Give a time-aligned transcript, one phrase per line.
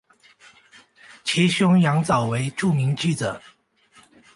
[1.23, 3.39] 其兄羊枣为著名记者。